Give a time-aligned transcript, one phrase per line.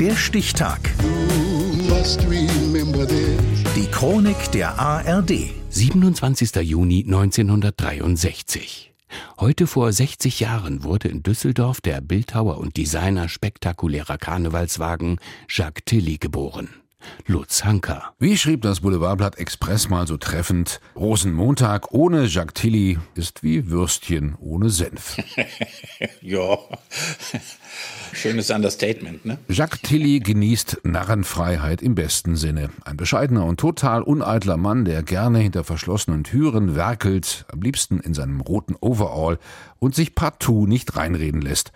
[0.00, 0.78] Der Stichtag.
[3.74, 5.32] Die Chronik der ARD.
[5.70, 6.54] 27.
[6.62, 8.92] Juni 1963.
[9.40, 16.18] Heute vor 60 Jahren wurde in Düsseldorf der Bildhauer und Designer spektakulärer Karnevalswagen Jacques Tilly
[16.18, 16.68] geboren.
[17.26, 18.14] Lutz Hanker.
[18.18, 24.36] Wie schrieb das Boulevardblatt Express mal so treffend, Rosenmontag ohne Jacques Tilly ist wie Würstchen
[24.40, 25.16] ohne Senf.
[26.20, 26.56] ja,
[28.18, 29.38] schönes Understatement, ne?
[29.48, 32.70] Jacques Tilly genießt Narrenfreiheit im besten Sinne.
[32.84, 38.14] Ein bescheidener und total uneitler Mann, der gerne hinter verschlossenen Türen werkelt, am liebsten in
[38.14, 39.38] seinem roten Overall
[39.78, 41.72] und sich partout nicht reinreden lässt.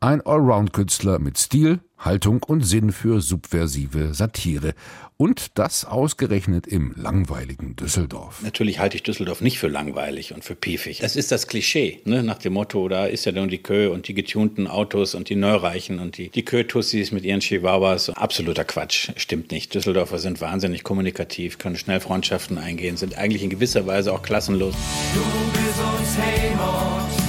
[0.00, 4.74] Ein Allround-Künstler mit Stil, Haltung und Sinn für subversive Satire.
[5.16, 8.42] Und das ausgerechnet im langweiligen Düsseldorf.
[8.42, 10.98] Natürlich halte ich Düsseldorf nicht für langweilig und für piefig.
[10.98, 12.24] Das ist das Klischee, ne?
[12.24, 15.36] nach dem Motto, da ist ja dann die Kö und die getunten Autos und die
[15.36, 18.10] Neureichen und die, die Kö-Tussis mit ihren Chihuahuas.
[18.10, 19.72] Absoluter Quatsch, stimmt nicht.
[19.72, 24.74] Düsseldorfer sind wahnsinnig kommunikativ, können schnell Freundschaften eingehen, sind eigentlich in gewisser Weise auch klassenlos.
[25.14, 25.20] Du
[25.52, 27.21] bist uns Heimat,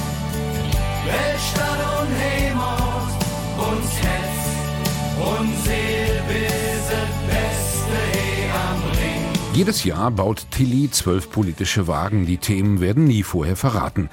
[9.54, 12.26] Jedes Jahr baut Tilly zwölf politische Wagen.
[12.26, 14.10] Die Themen werden nie vorher verraten.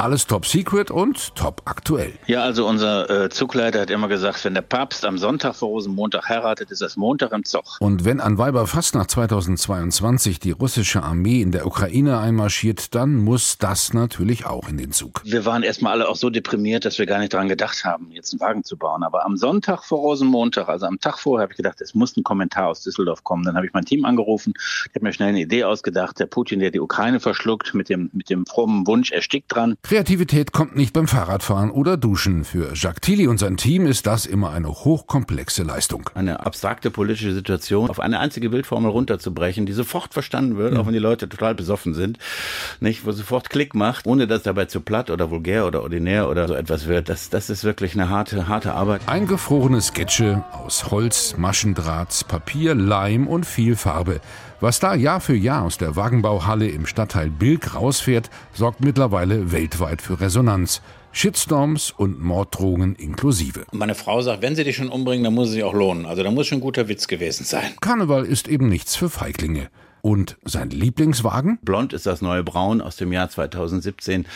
[0.00, 2.12] Alles top secret und top aktuell.
[2.28, 6.28] Ja, also unser äh, Zugleiter hat immer gesagt, wenn der Papst am Sonntag vor Rosenmontag
[6.28, 7.64] heiratet, ist das Montag im Zug.
[7.80, 13.16] Und wenn an Weiber fast nach 2022 die russische Armee in der Ukraine einmarschiert, dann
[13.16, 15.20] muss das natürlich auch in den Zug.
[15.24, 18.32] Wir waren erstmal alle auch so deprimiert, dass wir gar nicht daran gedacht haben, jetzt
[18.32, 19.02] einen Wagen zu bauen.
[19.02, 22.22] Aber am Sonntag vor Rosenmontag, also am Tag vorher, habe ich gedacht, es muss ein
[22.22, 23.42] Kommentar aus Düsseldorf kommen.
[23.42, 26.20] Dann habe ich mein Team angerufen, ich habe mir schnell eine Idee ausgedacht.
[26.20, 29.76] Der Putin, der die Ukraine verschluckt, mit dem, mit dem frommen Wunsch, erstickt dran.
[29.88, 32.44] Kreativität kommt nicht beim Fahrradfahren oder Duschen.
[32.44, 36.10] Für Jacques Tilly und sein Team ist das immer eine hochkomplexe Leistung.
[36.12, 40.80] Eine abstrakte politische Situation auf eine einzige Bildformel runterzubrechen, die sofort verstanden wird, mhm.
[40.80, 42.18] auch wenn die Leute total besoffen sind,
[42.80, 46.46] nicht, wo sofort Klick macht, ohne dass dabei zu platt oder vulgär oder ordinär oder
[46.48, 47.08] so etwas wird.
[47.08, 49.00] Das, das ist wirklich eine harte, harte Arbeit.
[49.06, 54.20] Eingefrorene Sketche aus Holz, Maschendraht, Papier, Leim und viel Farbe.
[54.60, 59.77] Was da Jahr für Jahr aus der Wagenbauhalle im Stadtteil Bilk rausfährt, sorgt mittlerweile weltweit
[60.02, 60.82] für Resonanz.
[61.12, 63.64] Shitstorms und Morddrohungen inklusive.
[63.72, 66.06] Meine Frau sagt, wenn sie dich schon umbringen, dann muss es sich auch lohnen.
[66.06, 67.72] Also da muss schon ein guter Witz gewesen sein.
[67.80, 69.68] Karneval ist eben nichts für Feiglinge.
[70.00, 71.58] Und sein Lieblingswagen?
[71.62, 74.26] Blond ist das neue Braun aus dem Jahr 2017.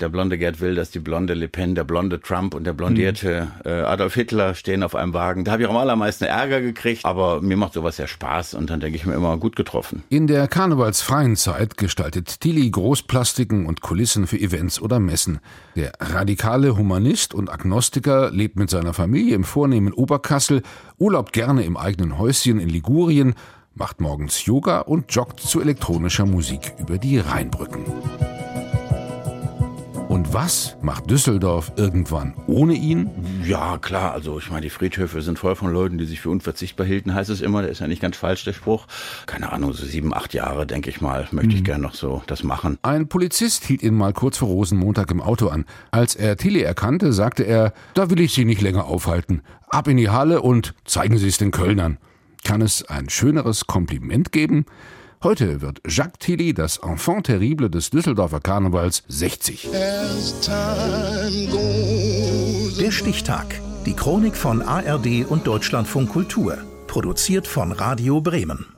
[0.00, 3.70] Der blonde Gerd Wilders, die blonde Le Pen, der blonde Trump und der blondierte äh,
[3.70, 5.44] Adolf Hitler stehen auf einem Wagen.
[5.44, 8.80] Da habe ich am allermeisten Ärger gekriegt, aber mir macht sowas ja Spaß und dann
[8.80, 10.02] denke ich mir immer gut getroffen.
[10.08, 15.40] In der karnevalsfreien Zeit gestaltet Tilly Großplastiken und Kulissen für Events oder Messen.
[15.76, 20.62] Der radikale Humanist und Agnostiker lebt mit seiner Familie im vornehmen Oberkassel,
[20.98, 23.34] urlaubt gerne im eigenen Häuschen in Ligurien
[23.78, 27.84] macht morgens Yoga und joggt zu elektronischer Musik über die Rheinbrücken.
[30.08, 33.10] Und was macht Düsseldorf irgendwann ohne ihn?
[33.44, 34.12] Ja, klar.
[34.12, 37.28] Also ich meine, die Friedhöfe sind voll von Leuten, die sich für unverzichtbar hielten, heißt
[37.28, 37.60] es immer.
[37.60, 38.86] Der ist ja nicht ganz falsch, der Spruch.
[39.26, 41.64] Keine Ahnung, so sieben, acht Jahre, denke ich mal, möchte ich mhm.
[41.64, 42.78] gerne noch so das machen.
[42.82, 45.66] Ein Polizist hielt ihn mal kurz vor Rosenmontag im Auto an.
[45.90, 49.42] Als er Tilly erkannte, sagte er, da will ich Sie nicht länger aufhalten.
[49.68, 51.98] Ab in die Halle und zeigen Sie es den Kölnern.
[52.44, 54.66] Kann es ein schöneres Kompliment geben?
[55.22, 59.68] Heute wird Jacques Tilly, das Enfant terrible des Düsseldorfer Karnevals, 60.
[62.78, 63.60] Der Stichtag.
[63.84, 66.58] Die Chronik von ARD und Deutschlandfunk Kultur.
[66.86, 68.77] Produziert von Radio Bremen.